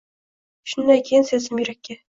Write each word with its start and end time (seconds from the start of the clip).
Shundan 0.73 1.05
keyin 1.11 1.29
sezdim 1.31 1.63
yurakda 1.65 1.99